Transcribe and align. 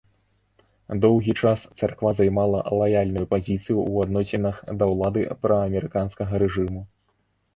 Доўгі 1.03 1.33
час 1.43 1.65
царква 1.81 2.13
займала 2.19 2.59
лаяльную 2.79 3.25
пазіцыю 3.35 3.75
ў 3.75 3.93
адносінах 4.09 4.55
да 4.79 4.85
ўлады 4.93 5.21
праамерыканскага 5.47 6.33
рэжыму. 6.45 6.81